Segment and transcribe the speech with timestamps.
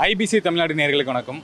[0.00, 1.40] IBC Tamil Nadu நேர்களுக்கு வணக்கம்.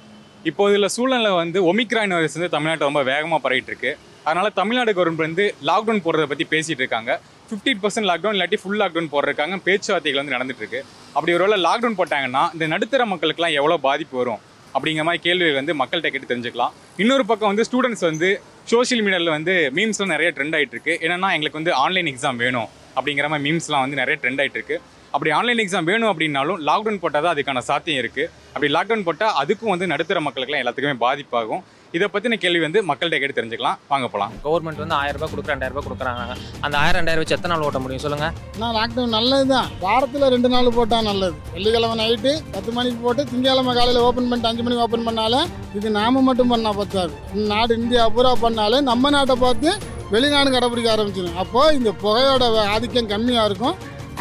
[0.48, 3.90] இப்போது உள்ள சூழ்நிலை வந்து ஒமிக்ரான் வைரஸ் வந்து தமிழ்நாட்டை ரொம்ப வேகமாக பரவிட்டு இருக்கு
[4.26, 7.10] அதனால தமிழ்நாடு கவர்மெண்ட் வந்து லாக்டவுன் போடுறத பற்றி பேசிட்டு இருக்காங்க.
[7.48, 10.80] ஃபிஃப்டி பர்சன்ட் லாக்டவுன் இல்லாட்டி ஃபுல் லாக்டவுன் போடுறாங்க பேச்சுவார்த்தைகள் வந்து நடந்துட்டு இருக்கு
[11.14, 14.40] அப்படி ஒருவேளை லாக்டவுன் போட்டாங்கன்னா இந்த நடுத்தர மக்களுக்குலாம் எவ்வளோ பாதிப்பு வரும்?
[14.74, 16.72] அப்படிங்கிற மாதிரி கேள்விகள் வந்து மக்கள்கிட்ட கேட்டு தெரிஞ்சுக்கலாம்.
[17.04, 18.30] இன்னொரு பக்கம் வந்து ஸ்டூடெண்ட்ஸ் வந்து
[18.72, 23.28] சோஷியல் மீடியாவில் வந்து மீம்ஸ்லாம் நிறைய ட்ரெண்ட் ஆகிட்டு இருக்கு என்னன்னா எங்களுக்கு வந்து ஆன்லைன் எக்ஸாம் வேணும் அப்படிங்கிற
[23.32, 24.78] மாதிரி மீம்ஸ்லாம் வந்து நிறைய ட்ரெண்ட் ஆகிட்டு இருக்கு
[25.14, 29.72] அப்படி ஆன்லைன் எக்ஸாம் வேணும் அப்படின்னாலும் லாக்டவுன் போட்டால் தான் அதுக்கான சாத்தியம் இருக்குது அப்படி லாக்டவுன் போட்டால் அதுக்கும்
[29.74, 31.62] வந்து நடுத்தர மக்களுக்குலாம் எல்லாத்துக்குமே பாதிப்பாகும்.
[31.96, 33.78] இதை பற்றின கேள்வி வந்து மக்கள்கிட்ட கேட்டு தெரிஞ்சுக்கலாம்.
[33.90, 36.34] வாங்க போகலாம் கவர்மெண்ட் வந்து ஆயிரம் ரூபாய் கொடுக்குற ரெண்டாயிரம் ரூபாய் கொடுக்குறாங்க.
[36.64, 38.26] அந்த ஆயிரம் ரெண்டாயிரம் வச்சு எத்தனை நாள் ஓட்ட முடியும் சொல்லுங்க?
[38.56, 41.36] ஆனால் லாக்டவுன் நல்லது தான் வாரத்தில் ரெண்டு நாள் போட்டால் நல்லது.
[41.54, 45.42] வெள்ளிக்கிழமை நைட்டு பத்து மணிக்கு போட்டு திங்கக்கிழமை காலையில் ஓப்பன் பண்ணிட்டு அஞ்சு மணிக்கு ஓப்பன் பண்ணாலே
[45.78, 47.14] இது நாம மட்டும் பண்ணால் பத்தாது.
[47.52, 49.70] நாடு இந்தியா பூரா பண்ணாலே நம்ம நாட்டை பார்த்து
[50.14, 51.38] வெளிநாடு கடைப்பிடிக்க ஆரம்பிச்சிடும்.
[51.44, 53.76] அப்போது இந்த புகையோட ஆதிக்கம் கம்மியாக இருக்கும்.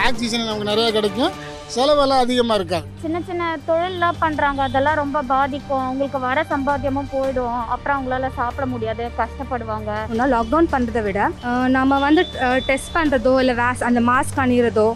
[0.06, 1.34] ஆக்சிஜன் நமக்கு நிறைய கிடைக்கும்.
[1.76, 5.84] செலவெல்லாம் அதிகமாக இருக்காது சின்ன சின்ன தொழில்லாம் பண்ணுறாங்க அதெல்லாம் ரொம்ப பாதிக்கும்.
[5.86, 7.58] அவங்களுக்கு வர சம்பாத்தியமும் போயிடும்.
[7.74, 9.04] அப்புறம் அவங்களால சாப்பிட முடியாது.
[9.20, 9.92] கஷ்டப்படுவாங்க.
[10.12, 11.20] ஆனால் லாக்டவுன் பண்ணுறதை விட
[11.78, 12.24] நம்ம வந்து
[12.70, 14.88] டெஸ்ட் பண்ணுறதோ இல்லை வேஸ் அந்த மாஸ்க் அணிகிறதோ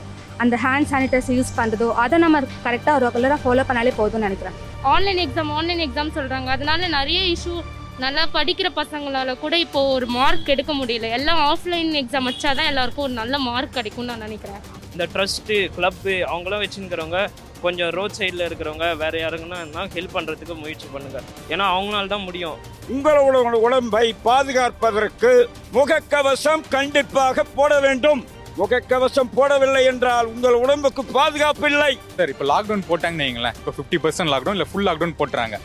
[0.43, 4.58] அந்த ஹேண்ட் சானிடைசர் யூஸ் பண்ணுறதோ அதை நம்ம கரெக்டாக ரெகுலராக ஃபாலோ பண்ணாலே போதும்னு நினைக்கிறேன்.
[4.93, 7.55] ஆன்லைன் எக்ஸாம் ஆன்லைன் எக்ஸாம் சொல்கிறாங்க அதனால நிறைய இஷ்யூ
[8.03, 11.09] நல்லா படிக்கிற பசங்களால கூட இப்போ ஒரு மார்க் எடுக்க முடியல.
[11.17, 14.63] எல்லாம் ஆஃப்லைன் எக்ஸாம் வச்சாதான் எல்லாருக்கும் ஒரு நல்ல மார்க் கிடைக்கும்னு நான் நினைக்கிறேன்.
[14.94, 17.20] இந்த ட்ரஸ்ட்டு கிளப்பு அவங்களாம் வச்சுருக்கிறவங்க
[17.64, 22.58] கொஞ்சம் ரோட் சைடில் இருக்கிறவங்க வேறு யாருங்கன்னா ஹெல்ப் பண்ணுறதுக்கு முயற்சி பண்ணுங்கள் ஏன்னா அவங்களால தான் முடியும்.
[22.94, 25.31] உங்களோட உடம்பை பாதுகாப்பதற்கு
[25.78, 28.22] முகக்கவசம் கண்டிப்பாக போட வேண்டும்.
[28.59, 31.92] முகக்கவசம் போடவில்லை என்றால் உங்கள் உடம்புக்கு பாதுகாப்பு இல்லை.
[32.17, 33.55] சார் இப்போ லாக்டவுன் போட்டாங்கன்னு வைங்களேன்.
[33.59, 35.58] இப்போ ஃபிஃப்டி பர்சன்ட் லாக்டவுன் இல்லை ஃபுல் லாக்டவுன் போட்டுறாங்க.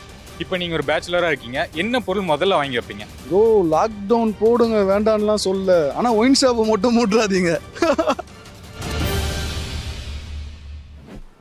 [0.43, 3.05] இப்போ நீங்கள் ஒரு பேச்சுலராக இருக்கீங்க என்ன பொருள் முதல்ல வாங்கி வைப்பீங்க?
[3.27, 3.43] ப்ரோ
[3.75, 5.77] லாக்டவுன் போடுங்க வேண்டாம்லாம் சொல்ல.
[5.99, 7.53] ஆனா ஒயின் ஷாப்பை மட்டும் மூட்டுறாதீங்க.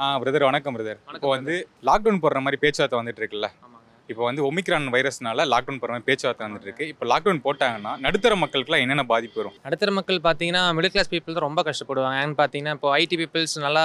[0.05, 1.55] ஆ பிரதர் வணக்கம் பிரதர் இப்போ வந்து
[1.89, 3.48] லாக்டவுன் போடுற மாதிரி பேச்சுவார்த்தை வந்துட்டு இருக்குல்ல?
[4.11, 6.84] இப்போ வந்து ஒமிக்ரான் வைரஸ்னால லாக்டவுன் போடுற மாதிரி பேச்சுவார்த்தை வந்துட்டு இருக்கு.
[6.93, 9.54] இப்போ லாக்டவுன் போட்டாங்கன்னா நடுத்தர மக்களுக்குலாம் என்னென்ன பாதிப்பு வரும்?
[9.66, 12.21] நடுத்தர மக்கள் பார்த்தீங்கன்னா மிடில் கிளாஸ் பீப்புள் தான் ரொம்ப கஷ்டப்படுவாங்க.
[12.25, 13.84] ஏன்னு பார்த்தீங்கன்னா இப்போ ஐடி பீப்புள்ஸ் நல்லா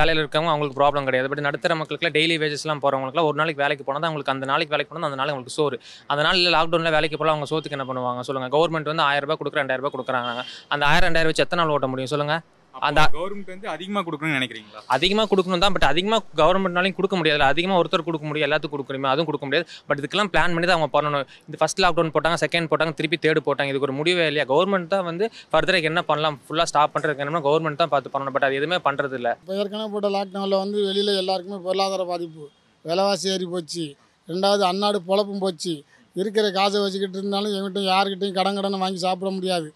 [0.00, 1.30] வேலையில் இருக்கவங்க அவங்களுக்கு ப்ராப்ளம் கிடையாது.
[1.32, 4.92] பட் நடுத்தர மக்களுக்குலாம் டெய்லி வேஜஸ்லாம் போகிறவங்களுக்குலாம் ஒரு நாளைக்கு வேலைக்கு போனால் தான் அவங்களுக்கு அந்த நாளைக்கு வேலைக்கு
[4.94, 5.78] போனால் அந்த நாளைக்கு அவங்களுக்கு சோறு.
[6.12, 8.24] அந்த நாளில் லாக்டவுனில் வேலைக்கு போல அவங்க சோத்துக்கு என்ன பண்ணுவாங்க?
[8.30, 10.32] சொல்லுங்கள் கவர்மெண்ட் வந்து ஆயிரம் ரூபாய் கொடுக்குற ரெண்டாயிரம் ரூபாய் கொடுக்குறாங்க.
[10.74, 12.14] அந்த ஆயிரம் ரெண்டாயிரம் வச்சு எத்தனை நாள் ஓட்ட முடியும்?
[12.16, 12.42] சொல்லுங்கள்
[12.86, 14.80] அந்த கவர்மெண்ட் வந்து அதிகமாக கொடுக்கணும்னு நினைக்கிறீங்களா?
[14.96, 19.28] அதிகமாக கொடுக்கணும் தான் பட் அதிகமாக கவர்மெண்ட்னாலையும் கொடுக்க முடியாது அதிகமாக ஒருத்தர் கொடுக்க முடியும் எல்லாத்துக்கும் கொடுக்கணுமே அதுவும்
[19.30, 19.66] கொடுக்க முடியாது.
[19.88, 21.24] பட் இதுக்கெல்லாம் பிளான் பண்ணி தான் அவங்க பண்ணணும்.
[21.48, 23.72] இந்த ஃபர்ஸ்ட் லாக்டவுன் போட்டாங்க செகண்ட் போட்டாங்க திருப்பி தேர்டு போட்டாங்க.
[23.72, 24.46] இதுக்கு ஒரு முடிவே இல்லையா?
[24.52, 26.38] கவர்மெண்ட் தான் வந்து ஃபர்தருக்கு என்ன பண்ணலாம்?
[26.46, 28.34] ஃபுல்லாக ஸ்டாப் பண்ணுறதுக்கு என்ன கவர்மெண்ட் தான் பார்த்து பண்ணணும்.
[28.36, 32.44] பட் அது எதுவுமே பண்ணுறது இல்லை இப்போ ஏற்கனவே போட்ட லாக்டவுனில் வந்து வெளியில் எல்லாருக்குமே பொருளாதார பாதிப்பு.
[32.84, 33.86] விலைவாசி ஏறி போச்சு.
[34.28, 35.74] ரெண்டாவது அன்னாடு பொழப்பும் போச்சு.
[36.16, 39.68] இருக்கிற காசை வச்சுக்கிட்டு இருந்தாலும் எங்கிட்டும் யாருக்கிட்டையும் கடன் கடன் வாங்கி சாப்பிட முடியாது.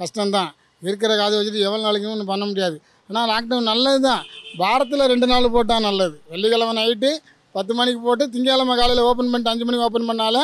[0.00, 0.52] கஷ்டம்தான்.
[0.88, 2.76] இருக்கிற காதை வச்சுட்டு எவ்வளோ நாளைக்கு ஒன்றும் பண்ண முடியாது.
[3.10, 4.22] ஆனால் லாக்டவுன் நல்லது தான்
[4.62, 6.16] வாரத்தில் ரெண்டு நாள் போட்டால் நல்லது.
[6.32, 7.10] வெள்ளிக்கிழமை நைட்டு
[7.54, 10.42] பத்து மணிக்கு போட்டு திங்கக்கிழமை காலையில் ஓப்பன் பண்ணிட்டு அஞ்சு மணிக்கு ஓப்பன் பண்ணாலே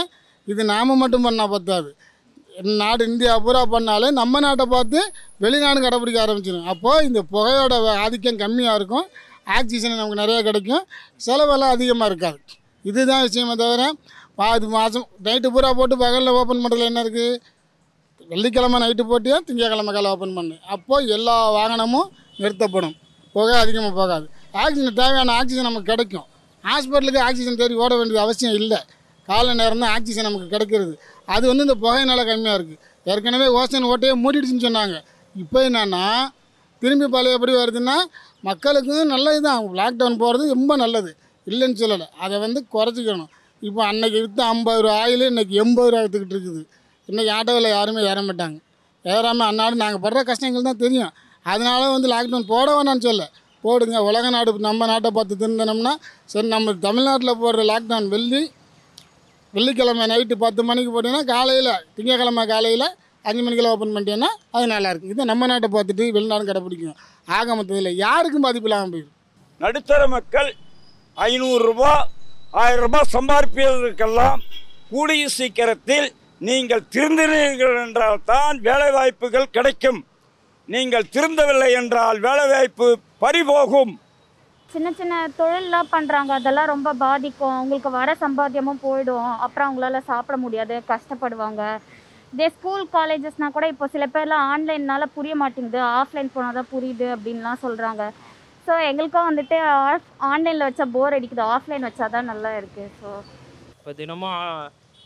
[0.51, 1.91] இது நாம மட்டும் பண்ணால் பத்தாது.
[2.81, 5.01] நாடு இந்தியா பூரா பண்ணாலே நம்ம நாட்டை பார்த்து
[5.43, 7.75] வெளிநாடு கடைப்பிடிக்க ஆரம்பிச்சிடும் அப்போது இந்த புகையோட
[8.05, 9.07] ஆதிக்கம் கம்மியாக இருக்கும்.
[9.59, 10.83] ஆக்சிஜன் நமக்கு நிறையா கிடைக்கும்.
[11.27, 12.39] செலவெல்லாம் அதிகமாக இருக்காது.
[12.91, 13.85] இதுதான் விஷயமே தவிர
[14.41, 17.41] பாதி மாதம் நைட்டு பூரா போட்டு பகலில் ஓப்பன் பண்ணுறதுல என்ன இருக்குது
[18.31, 20.57] வெள்ளிக்கிழமை நைட்டு போட்டியும் திங்கக்கிழமை காலை ஓப்பன் பண்ணு.
[20.75, 22.09] அப்போது எல்லா வாகனமும்
[22.43, 22.95] நிறுத்தப்படும்.
[23.35, 24.27] புகை அதிகமாக போகாது.
[24.63, 26.27] ஆக்சிஜன் தேவையான ஆக்சிஜன் நமக்கு கிடைக்கும்.
[26.65, 28.81] ஹாஸ்பிட்டலுக்கு ஆக்சிஜன் தேடி ஓட வேண்டியது அவசியம் இல்லை.
[29.29, 30.95] காலை நேரம் தான் ஆக்சிஜன் நமக்கு கிடைக்கிறது.
[31.35, 32.81] அது வந்து இந்த புகையினால் கம்மியாக இருக்குது
[33.11, 34.97] ஏற்கனவே ஓசன் ஓட்டையே மூடிடுச்சுன்னு சொன்னாங்க.
[35.43, 36.05] இப்போ என்னென்னா
[36.83, 37.97] திரும்பி பழைய எப்படி வருதுன்னா
[38.49, 41.11] மக்களுக்கும் நல்லது தான் லாக்டவுன் போகிறது ரொம்ப நல்லது.
[41.47, 42.07] இல்லைன்னு சொல்லலை.
[42.25, 43.31] அதை வந்து குறைச்சிக்கணும்.
[43.69, 46.63] இப்போ அன்னைக்கு விற்று ஐம்பது ரூபா ஆயில் இன்றைக்கி எண்பது ரூபா விற்றுக்கிட்டு இருக்குது.
[47.11, 48.57] இன்றைக்கி ஆட்டோவில் யாருமே ஏற மாட்டாங்க.
[49.05, 51.13] ஏறாமல் அந்நாடு நாங்கள் படுற கஷ்டங்கள் தான் தெரியும்.
[51.53, 53.25] அதனால வந்து லாக்டவுன் போட வேணாம்னு சொல்ல
[53.65, 53.97] போடுங்க.
[54.09, 55.93] உலக நாடு நம்ம நாட்டை பார்த்து திருந்தனோம்னா
[56.33, 58.43] சரி நம்ம தமிழ்நாட்டில் போடுற லாக்டவுன் வெள்ளி
[59.55, 62.87] வெள்ளிக்கிழமை நைட்டு பத்து மணிக்கு போட்டிங்கன்னா காலையில் திங்கக்கிழமை காலையில்
[63.25, 66.99] அஞ்சு மணிக்கெல்லாம் ஓப்பன் பண்ணிட்டேன்னா அது நல்லாயிருக்கும் இதை நம்ம நாட்டை பார்த்துட்டு வெளிநாடு கடைப்பிடிக்கும்
[67.39, 69.17] ஆக மொத்தத்தில் யாருக்கும் பாதிப்பு இல்லாமல் போயிடும்.
[69.61, 70.51] நடுத்தர மக்கள்
[71.19, 71.93] ஐநூறுரூபா
[72.63, 74.41] ஆயிரம் ரூபாய் சம்பாதிப்பதற்கெல்லாம்
[74.93, 76.09] கூடிய சீக்கிரத்தில்
[76.49, 79.99] நீங்கள் திருந்தினீர்கள் என்றால் தான் வேலைவாய்ப்புகள் கிடைக்கும்.
[80.69, 82.87] நீங்கள் திருந்தவில்லை என்றால் வேலைவாய்ப்பு
[83.23, 83.93] பறிபோகும்.
[84.71, 87.55] சின்ன சின்ன தொழில்லாம் பண்ணுறாங்க அதெல்லாம் ரொம்ப பாதிக்கும்.
[87.59, 89.31] அவங்களுக்கு வர சம்பாத்தியமும் போயிடும்.
[89.45, 90.77] அப்புறம் அவங்களால சாப்பிட முடியாது.
[90.93, 91.63] கஷ்டப்படுவாங்க.
[92.35, 95.81] இதே ஸ்கூல் காலேஜஸ்னால் கூட இப்போ சில பேர்லாம் ஆன்லைன்னால புரிய மாட்டேங்குது.
[96.01, 98.05] ஆஃப்லைன் போனால் தான் புரியுது அப்படின்லாம் சொல்கிறாங்க
[98.67, 99.57] ஸோ எங்களுக்கும் வந்துட்டு
[100.33, 101.45] ஆன்லைனில் வச்சா போர் அடிக்குது.
[101.55, 103.11] ஆஃப்லைன் வச்சா தான் நல்லா இருக்குது ஸோ
[103.79, 104.39] இப்போ தினமும்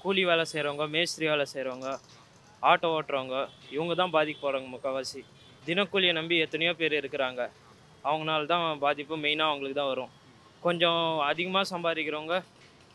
[0.04, 1.88] கூலி வேலை செய்கிறவங்க மேஸ்திரி வேலை செய்கிறவங்க
[2.70, 3.36] ஆட்டோ ஓட்டுறவங்க
[3.74, 5.20] இவங்க தான் பாதிக்க போகிறாங்க முக்கால்வாசி.
[5.66, 7.42] தினக்கூலியை நம்பி எத்தனையோ பேர் இருக்கிறாங்க.
[8.08, 10.10] அவங்கனால தான் பாதிப்பு மெயினாக அவங்களுக்கு தான் வரும்.
[10.66, 12.36] கொஞ்சம் அதிகமாக சம்பாதிக்கிறவங்க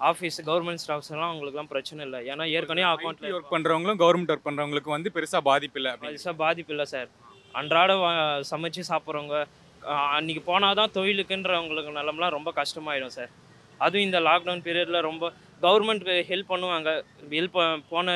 [0.10, 2.20] ஆஃபீஸ் கவர்மெண்ட் ஸ்டாஃப்ஸ் எல்லாம் அவங்களுக்குலாம் பிரச்சனை இல்லை.
[2.32, 6.88] ஏன்னா ஏற்கனவே அக்கௌண்ட்டில் ஒர்க் பண்ணுறவங்களும் கவர்மெண்ட் ஒர்க் பண்ணுறவங்களுக்கு வந்து பெருசாக பாதிப்பு இல்லை பெருசாக பாதிப்பு இல்லை
[6.94, 7.10] சார்.
[7.60, 7.92] அன்றாட
[8.52, 9.38] சமைச்சு சாப்பிட்றவங்க
[10.18, 13.32] அன்றைக்கி போனால் தான் தொழிலுக்குன்றவங்களுக்கு நிலமெலாம் ரொம்ப கஷ்டமாயிடும் சார்.
[13.86, 15.26] அதுவும் இந்த லாக்டவுன் பீரியடில் ரொம்ப
[15.66, 16.90] கவர்மெண்ட் ஹெல்ப் பண்ணுவாங்க.
[17.36, 17.60] ஹெல்ப்
[17.92, 18.16] போன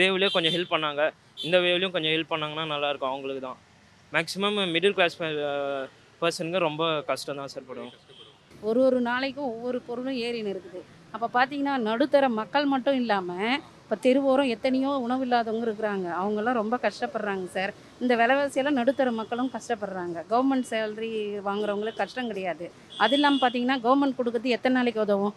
[0.00, 1.02] வேவ்லேயே கொஞ்சம் ஹெல்ப் பண்ணாங்க.
[1.46, 3.60] இந்த வேவ்லேயும் கொஞ்சம் ஹெல்ப் பண்ணாங்கன்னா நல்லாயிருக்கும் அவங்களுக்கு தான்.
[4.14, 5.18] மேக்ஸிமம் மிடில் கிளாஸ்
[6.22, 7.92] பர்சனுக்கு ரொம்ப கஷ்டம் தான் சார் படும்.
[8.70, 10.80] ஒரு ஒரு நாளைக்கும் ஒவ்வொரு பொருளும் ஏறின்னு இருக்குது.
[11.14, 16.06] அப்போ பார்த்தீங்கன்னா நடுத்தர மக்கள் மட்டும் இல்லாமல் இப்போ தெருவோரம் எத்தனையோ உணவு இல்லாதவங்க இருக்கிறாங்க.
[16.20, 17.72] அவங்கெல்லாம் ரொம்ப கஷ்டப்படுறாங்க சார்
[18.02, 20.16] இந்த விலைவாசியெல்லாம் நடுத்தர மக்களும் கஷ்டப்படுறாங்க.
[20.30, 21.10] கவர்மெண்ட் சேலரி
[21.48, 22.66] வாங்குறவங்களுக்கு கஷ்டம் கிடையாது.
[23.04, 25.34] அது இல்லாமல் பார்த்தீங்கன்னா கவர்மெண்ட் கொடுக்குறது எத்தனை நாளைக்கு உதவும்?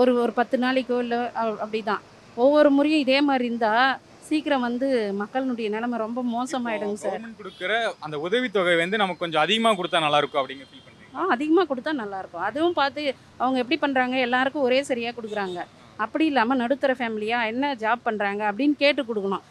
[0.00, 1.20] ஒரு ஒரு பத்து நாளைக்கோ இல்லை
[1.64, 2.02] அப்படி தான்
[2.44, 3.88] ஒவ்வொரு முறையும் இதே மாதிரி இருந்தால்
[4.28, 4.86] சீக்கிரம் வந்து
[5.22, 7.22] மக்களுடைய நிலைமை ரொம்ப மோசமாயிடுங்க சார்.
[7.40, 7.72] கொடுக்குற
[8.04, 11.92] அந்த உதவித்தொகை வந்து நமக்கு கொஞ்சம் அதிகமாக கொடுத்தா நல்லா இருக்கும் அப்படிங்க ஃபீல் பண்ணுறீங்க ஆ அதிகமாக கொடுத்தா
[12.02, 12.46] நல்லாயிருக்கும்.
[12.48, 13.02] அதுவும் பார்த்து
[13.42, 15.60] அவங்க எப்படி பண்ணுறாங்க எல்லாருக்கும் ஒரே சரியாக கொடுக்குறாங்க.
[16.04, 19.44] அப்படி இல்லாமல் நடுத்தர ஃபேமிலியாக என்ன ஜாப் பண்ணுறாங்க அப்படின்னு கேட்டு கொடுக்கணும்.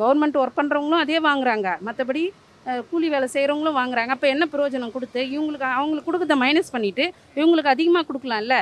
[0.00, 1.70] கவர்மெண்ட் ஒர்க் பண்ணுறவங்களும் அதே வாங்குறாங்க.
[1.86, 2.22] மற்றபடி
[2.90, 4.12] கூலி வேலை செய்கிறவங்களும் வாங்குறாங்க.
[4.16, 7.04] அப்போ என்ன பிரயோஜனம் கொடுத்து இவங்களுக்கு அவங்களுக்கு கொடுக்கறத மைனஸ் பண்ணிவிட்டு
[7.40, 8.56] இவங்களுக்கு அதிகமாக கொடுக்கலாம்ல?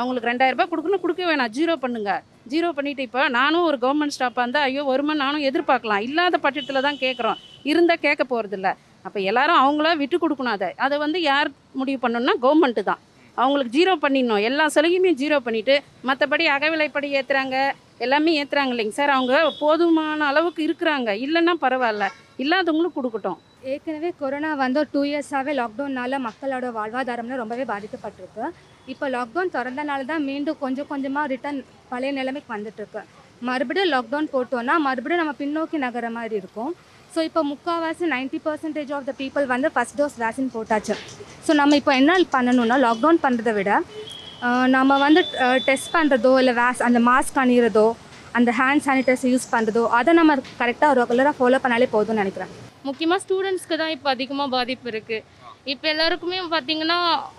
[0.00, 1.02] அவங்களுக்கு ரெண்டாயிரம் ரூபாய் கொடுக்கணும்.
[1.04, 1.52] கொடுக்க வேணாம்.
[1.56, 2.12] ஜீரோ பண்ணுங்க.
[2.52, 6.04] ஜீரோ பண்ணிவிட்டு இப்போ நானும் ஒரு கவர்மெண்ட் ஸ்டாஃபாக இருந்தால் ஐயோ வருமா நானும் எதிர்பார்க்கலாம்.
[6.08, 7.40] இல்லாத பட்சத்தில் தான் கேட்குறோம்
[7.70, 8.70] இருந்தால் கேட்க போகிறதில்ல
[9.06, 10.68] அப்போ எல்லாரும் அவங்களா விட்டு கொடுக்கணும் அதை.
[10.84, 11.48] அதை வந்து யார்
[11.80, 13.02] முடிவு பண்ணணும்னா கவர்மெண்ட்டு தான்.
[13.42, 14.44] அவங்களுக்கு ஜீரோ பண்ணிடணும்.
[14.48, 15.74] எல்லா சலுகையுமே ஜீரோ பண்ணிவிட்டு
[16.08, 17.56] மற்றபடி அகவிலைப்படி ஏற்றுறாங்க
[18.04, 19.12] எல்லாமே ஏற்றுறாங்க இல்லைங்க சார்.
[19.16, 21.10] அவங்க போதுமான அளவுக்கு இருக்கிறாங்க.
[21.26, 22.06] இல்லைன்னா பரவாயில்ல.
[22.42, 23.38] இல்லாதவங்களும் கொடுக்கட்டும்.
[23.70, 28.44] ஏற்கனவே கொரோனா வந்து டூ இயர்ஸாகவே லாக்டவுனால் மக்களோட வாழ்வாதாரம்லாம் ரொம்பவே பாதிக்கப்பட்டிருக்கு.
[28.92, 31.58] இப்போ லாக்டவுன் திறந்தனால தான் மீண்டும் கொஞ்சம் கொஞ்சமாக ரிட்டர்ன்
[31.92, 33.02] பழைய நிலைமைக்கு வந்துட்டுருக்கு.
[33.48, 36.70] மறுபடியும் லாக்டவுன் போட்டோன்னா மறுபடியும் நம்ம பின்னோக்கி நகர மாதிரி இருக்கும்.
[37.14, 40.94] ஸோ இப்போ முக்கால்வாசி ninety percentage of the people வந்து ஃபஸ்ட் டோஸ் வேக்சின் போட்டாச்சு.
[41.46, 43.72] ஸோ நம்ம இப்போ என்ன பண்ணணும்னா லாக்டவுன் பண்ணுறதை விட
[44.76, 45.20] நம்ம வந்து
[45.68, 47.86] டெஸ்ட் பண்ணுறதோ இல்லை வேஸ் அந்த மாஸ்க் அணிகிறதோ
[48.36, 52.50] அந்த ஹேண்ட் சானிடைசர் யூஸ் பண்ணுறதோ அதை நம்ம கரெக்டாக ரெகுலராக ஃபாலோ பண்ணாலே போதும்னு நினைக்கிறேன்.
[52.88, 55.24] முக்கியமாக ஸ்டூடெண்ட்ஸ்க்கு தான் இப்போ அதிகமாக பாதிப்பு இருக்குது
[55.72, 56.98] இப்போ எல்லாருக்குமே பார்த்தீங்கன்னா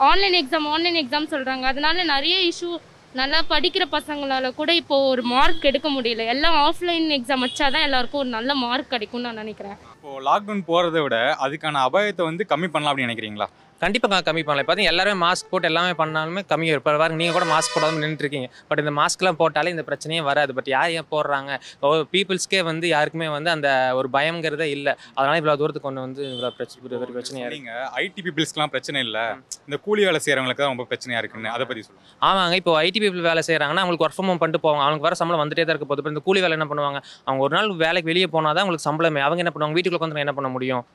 [0.09, 2.71] ஆன்லைன் எக்ஸாம் ஆன்லைன் எக்ஸாம் சொல்கிறாங்க அதனால நிறைய இஷ்யூ
[3.19, 6.25] நல்லா படிக்கிற பசங்களால கூட இப்போ ஒரு மார்க் எடுக்க முடியல.
[6.33, 9.77] எல்லாம் ஆஃப்லைன் எக்ஸாம் வச்சாதான் எல்லாருக்கும் ஒரு நல்ல மார்க் கிடைக்கும்னு நான் நினைக்கிறேன்.
[9.95, 13.47] இப்போ லாக்டவுன் போகிறத விட அதுக்கான அபாயத்தை வந்து கம்மி பண்ணலாம் அப்படின்னு நினைக்கிறீங்களா?
[13.83, 14.67] கண்டிப்பாக கம்மி பண்ணலாம்.
[14.67, 18.47] பார்த்தீங்கன்னா எல்லாருமே மாஸ்க் போட்டு எல்லாமே பண்ணாலுமே கம்மியாக இருப்பார் பாருங்க நீங்கள் கூட மாஸ்க் போடாமல் நின்றுட்டு இருக்கீங்க
[18.69, 20.51] பட் இந்த மாஸ்க்லாம் போட்டாலே இந்த பிரச்சனையே வராது.
[20.57, 21.51] பட் யார் ஏன் போடுறாங்க?
[22.13, 24.93] பீப்புள்ஸ்க்கே வந்து யாருக்குமே வந்து அந்த ஒரு பயங்கிறதே இல்லை.
[25.17, 27.71] அதனால இவ்வளோ தூரத்துக்கு கொண்டு வந்து இவ்வளோ பிரச்சனை பிரச்சனையாக நீங்க
[28.03, 29.25] ஐடி பீப்புள்ஸ்க்குலாம் பிரச்சனை இல்லை.
[29.67, 32.05] இந்த கூலி வேலை செய்கிறவங்களுக்கு தான் ரொம்ப பிரச்சனையாக இருக்குன்னு அதை பற்றி சொல்லுங்க.
[32.29, 32.55] ஆமாங்க.
[32.61, 34.83] இப்போ ஐடி பீப்புள் வேலை செய்கிறாங்கன்னா அவங்களுக்கு ஒர்க் ஃப்ரம் ஹோம் பண்ணிட்டு போவாங்க.
[34.85, 36.03] அவங்களுக்கு வர சம்பளம் வந்துட்டே தான் இருக்க போகுது.
[36.03, 37.01] இப்போ இந்த கூலி வேலை என்ன பண்ணுவாங்க?
[37.27, 39.23] அவங்க ஒரு நாள் வேலைக்கு வெளியே போனால் தான் அவங்களுக்கு சம்பளமே.
[39.27, 39.77] அவங்க என்ன பண்ணுவாங்க?
[39.77, 40.85] வீட்டுக்குள்ள உட்காந்து என்ன பண்ண முடியும்?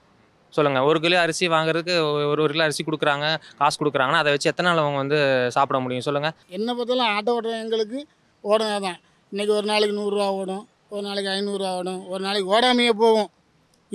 [0.56, 0.80] சொல்லுங்க.
[0.88, 1.94] ஒரு கிலோ அரிசி வாங்குறதுக்கு
[2.32, 3.26] ஒரு ஒரு கிலோ அரிசி கொடுக்குறாங்க
[3.60, 5.18] காசு கொடுக்குறாங்கன்னா அதை வச்சு எத்தனை நாள் அவங்க வந்து
[5.56, 6.06] சாப்பிட முடியும்?
[6.08, 6.30] சொல்லுங்க.
[6.56, 7.98] என்னை பார்த்தாலும் ஆட்டோ ஓட்டுற எங்களுக்கு
[8.44, 8.98] ஓடுங்க தான்.
[9.32, 10.64] இன்றைக்கி ஒரு நாளைக்கு நூறுரூவா ஓடும்
[10.94, 13.30] ஒரு நாளைக்கு ஐநூறுரூவா ஓடும் ஒரு நாளைக்கு ஓடாமையே போகும்.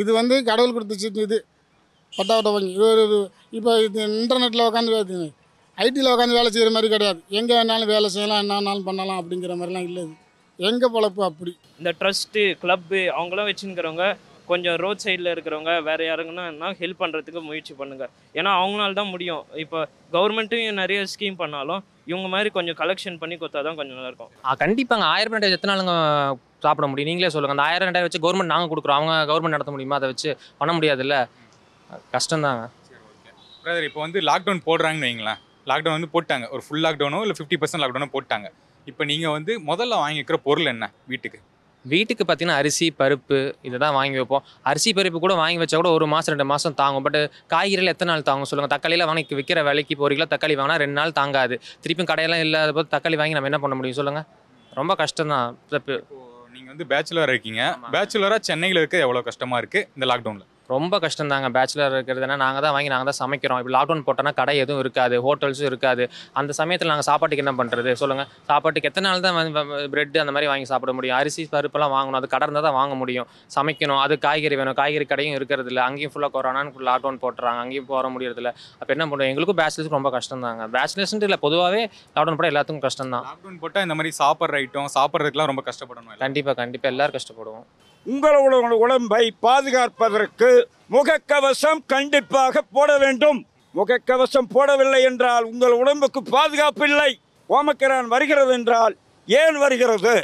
[0.02, 1.38] இது வந்து கடவுள் கொடுத்த சீட்டு இது.
[2.14, 3.20] பட்டா ஓட்ட வங்கி இது ஒரு இது
[3.58, 5.20] இப்போ இது இன்டர்நெட்டில் உட்காந்து
[5.84, 7.20] ஐடியில் உட்காந்து வேலை செய்கிற மாதிரி கிடையாது.
[7.40, 10.16] எங்கே வேணாலும் வேலை செய்யலாம் என்ன வேணாலும் பண்ணலாம் அப்படிங்கிற மாதிரிலாம் இல்லை இது.
[10.60, 11.52] எங்கள் பொழப்பு அப்படி.
[11.82, 14.08] இந்த ட்ரஸ்ட்டு கிளப்பு அவங்களாம் வச்சுருக்கிறவங்க
[14.52, 19.44] கொஞ்சம் ரோட் சைடில் இருக்கிறவங்க வேறு யாருங்கன்னா ஹெல்ப் பண்ணுறதுக்கு முயற்சி பண்ணுங்கள் ஏன்னா அவங்களால தான் முடியும்.
[19.64, 19.80] இப்போ
[20.16, 24.32] கவர்மெண்ட்டும் நிறைய ஸ்கீம் பண்ணாலும் இவங்க மாதிரி கொஞ்சம் கலெக்ஷன் பண்ணி கொடுத்தா தான் கொஞ்சம் நல்லாயிருக்கும்.
[24.48, 25.06] ஆ கண்டிப்பாங்க.
[25.16, 25.96] ஆயிரம் ரெண்டாயிரம் எத்தனை நாளுங்க
[26.66, 27.10] சாப்பிட முடியும்?
[27.12, 29.00] நீங்களே சொல்லுங்கள் அந்த ஆயிரம் ரெண்டாயிரம் வச்சு கவர்மெண்ட் நாங்கள் கொடுக்குறோம்.
[29.00, 30.00] அவங்க கவர்மெண்ட் நடத்த முடியுமா?
[30.00, 31.18] அதை வச்சு பண்ண முடியாதுல்ல?
[32.16, 32.64] கஷ்டம்தாங்க.
[33.64, 35.40] பிரதர் இப்போ வந்து லாக்டவுன் போடுறாங்கன்னு வைங்களேன்.
[35.70, 36.46] லாக்டவுன் வந்து போட்டாங்க.
[36.56, 38.50] ஒரு ஃபுல் லாக்டவுனோ இல்லை ஃபிஃப்டி பர்சன்ட் லாக்டவுனோ போட்டாங்க.
[38.92, 41.40] இப்போ நீங்கள் வந்து முதல்ல வாங்கிக்கிற பொருள் என்ன வீட்டுக்கு?
[41.86, 44.44] வீட்டுக்கு பார்த்தீங்கன்னா அரிசி பருப்பு இதை தான் வாங்கி வைப்போம்.
[44.70, 47.06] அரிசி பருப்பு கூட வாங்கி வச்சா கூட ஒரு மாதம் ரெண்டு மாதம் தாங்கும்.
[47.08, 47.20] பட்
[47.54, 50.98] காய்கறிகள் எத்தனை நாள் தாங்கும் சொல்லுங்கள் தக்காளியில் வாங்கி விற்கிற விலைக்கு இப்போ ஒரு கிலோ தக்காளி வாங்கினா ரெண்டு
[51.00, 51.58] நாள் தாங்காது.
[51.84, 54.28] திருப்பியும் கடையெல்லாம் இல்லாத போது தக்காளி வாங்கி நம்ம என்ன பண்ண முடியும் சொல்லுங்கள்
[54.82, 55.48] ரொம்ப கஷ்டம் தான்
[56.54, 57.64] நீங்கள் வந்து பேச்சுலராக இருக்கீங்க.
[57.96, 62.74] பேச்சுலராக சென்னையில் இருக்க எவ்வளோ கஷ்டமாக இருக்குது இந்த லாக்டவுனில் ரொம்ப கஷ்டம் தாங்க பேச்சுலர் இருக்கிறதுனா நாங்கள் தான்
[62.76, 63.60] வாங்கி நாங்கள் தான் சமைக்கிறோம்.
[63.62, 66.04] இப்போ லாக்டவுன் போட்டோன்னா கடை எதுவும் இருக்காது ஹோட்டல்ஸும் இருக்காது.
[66.40, 69.38] அந்த சமயத்தில் நாங்கள் சாப்பாட்டுக்கு என்ன பண்ணுறது சொல்லுங்கள் சாப்பாட்டுக்கு எத்தனை நாள் தான்
[69.94, 71.18] பிரெட் அந்த மாதிரி வாங்கி சாப்பிட முடியும்?
[71.22, 72.20] அரிசி பருப்பெல்லாம் வாங்கணும்.
[72.22, 73.28] அது கடை இருந்தால் தான் வாங்க முடியும்.
[73.58, 74.02] சமைக்கணும்.
[74.06, 74.78] அது காய்கறி வேணும்.
[74.82, 75.84] காய்கறி கடையும் இருக்கிறது இல்லை.
[75.88, 77.62] அங்கேயும் ஃபுல்லாக கொரோனான்னு லாக்டவுன் போட்டுறாங்க.
[77.66, 79.32] அங்கேயும் போக முடியறதில்ல அப்போ என்ன பண்ணுவோம்?
[79.34, 81.42] எங்களுக்கும் பேச்சுலர்ஸ்க்கு ரொம்ப கஷ்டம் தாங்க பேச்சுலர்ஸ்ன்ட்டு இல்லை.
[81.48, 81.84] பொதுவாகவே
[82.16, 86.58] லாக்டவுன் போட எல்லாத்துக்கும் கஷ்டம் தான் லாக்டவுன் போட்டால் இந்த மாதிரி சாப்பிட்ற ஐட்டம் சாப்பிட்றதுக்குலாம் ரொம்ப கஷ்டப்படணும் கண்டிப்பாக
[86.64, 87.68] கண்டிப்பாக எல்லாரும் கஷ்டப்படுவோம்.
[88.06, 90.50] உங்களோட உடம்பை பாதுகாப்பதற்கு
[90.96, 93.40] முகக்கவசம் கண்டிப்பாக போட வேண்டும்.
[93.76, 97.12] முகக்கவசம் போடவில்லை என்றால் உங்கள் உடம்புக்கு பாதுகாப்பு இல்லை.
[97.50, 98.96] ஓமக்கிரான் வருகிறது என்றால்
[99.28, 100.16] ஏன் வருகிறது?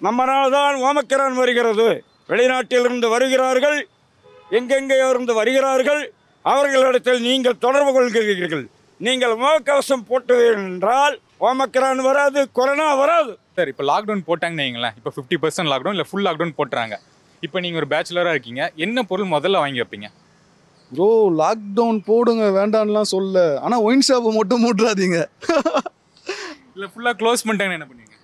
[0.00, 1.88] நம்மனால் தான் ஓமக்கிரான் வருகிறது.
[2.28, 3.78] வெளிநாட்டிலிருந்து வருகிறார்கள்
[4.58, 6.02] எங்கெங்கே இருந்து வருகிறார்கள்.
[6.44, 8.64] அவர்களிடத்தில் நீங்கள் தொடர்பு கொள்கிறீர்கள்.
[9.00, 13.32] நீங்கள் முகக்கவசம் போட்டு என்றால் ஓமக்ரான் வராது கொரோனா வராது.
[13.58, 16.94] சார் இப்போ லாக்டவுன் போட்டாங்கன்னு வைங்களேன் இப்போ ஃபிஃப்டி பர்சன்ட் லாக்டவுன் இல்லை ஃபுல் லாக்டவுன் போட்டுறாங்க.
[17.46, 20.08] இப்போ நீங்கள் ஒரு பேச்சுலராக இருக்கீங்க என்ன பொருள் முதல்ல வாங்கி வைப்பீங்க?
[20.90, 21.08] ப்ரோ
[21.40, 25.18] லாக்டவுன் போடுங்க வேண்டான்லாம் சொல்ல ஆனால் ஒயின் ஷாப்பை மட்டும் மூட்றாதீங்க
[26.74, 28.14] இல்லை ஃபுல்லாக க்ளோஸ் பண்ணிட்டாங்கன்னு என்ன பண்ணுவீங்க?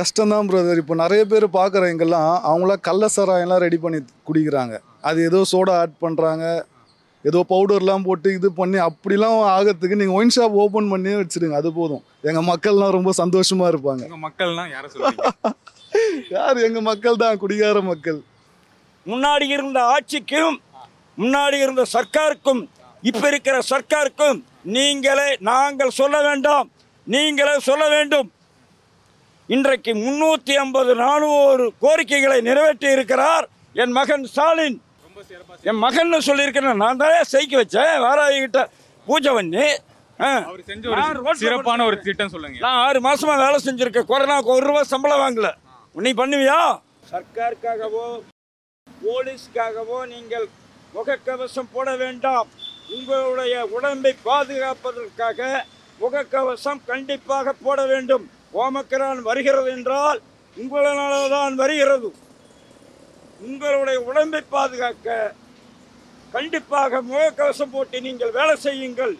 [0.00, 3.98] கஷ்டம்தான் பிரதர் இப்போ நிறைய பேர் பார்க்குறேன் இங்கெல்லாம் அவங்களாம் கள்ள சாராயம்லாம் ரெடி பண்ணி
[4.28, 4.74] குடிக்கிறாங்க.
[5.08, 6.44] அது ஏதோ சோடா ஆட் பண்ணுறாங்க
[7.24, 12.02] ஏதோ பவுடர்லாம் போட்டு இது பண்ணி அப்படிலாம் ஆகிறதுக்கு நீங்கள் ஒயின் ஷாப் ஓப்பன் பண்ணியே வச்சுடுங்க அது போதும்.
[12.22, 14.02] எங்கள் மக்கள்லாம் ரொம்ப சந்தோஷமாக இருப்பாங்க.
[14.08, 15.54] உங்கள் மக்கள்லாம் யாரை சொல்றீங்க?
[16.36, 17.38] யார் எங்கள் மக்கள் தான்?
[17.38, 18.20] குடிகார மக்கள்.
[19.06, 20.56] முன்னாடி இருந்த ஆட்சிக்கும்
[21.18, 22.68] முன்னாடி இருந்த சர்க்காருக்கும்
[23.02, 26.70] இப்ப இருக்கிற சர்க்காருக்கும் நீங்களே நாங்கள் சொல்ல வேண்டாம்.
[27.06, 28.28] நீங்களே சொல்ல வேண்டும்.
[29.48, 34.78] இன்றைக்கு முன்னூற்றி ஐம்பது நானூறு கோரிக்கைகளை நிறைவேற்றி இருக்கிறார் என் மகன் ஸ்டாலின்.
[35.70, 38.60] என் மகன் சொல்லியிருக்கிறேன் நான் தானே செய்க வச்சேன் வாராகிட்ட
[39.06, 39.64] பூஜை பண்ணி
[40.70, 42.58] செஞ்ச ஒரு சிறப்பான ஒரு திட்டம் சொல்லுங்க.
[42.64, 45.48] நான் ஆறு மாசமா வேலை செஞ்சிருக்கேன் கொரோனாக்கு ஒரு ரூபா சம்பளம் வாங்கல.
[46.06, 46.58] நீ பண்ணுவியா?
[47.12, 48.06] சர்க்காருக்காகவோ
[49.04, 50.46] போலீஸ்க்காகவோ நீங்கள்
[50.96, 52.48] முகக்கவசம் போட வேண்டாம்.
[52.96, 55.50] உங்களுடைய உடம்பை பாதுகாப்பதற்காக
[56.02, 58.24] முகக்கவசம் கண்டிப்பாக போட வேண்டும்.
[58.62, 60.20] ஓமக்கரான் வருகிறது என்றால்
[60.56, 62.10] உங்களால்தான் வருகிறது.
[63.48, 65.08] உங்களுடைய உடம்பை பாதுகாக்க
[66.34, 69.14] கண்டிப்பாக முகக்கவசம் போட்டு நீங்கள் வேலை செய்யுங்கள்.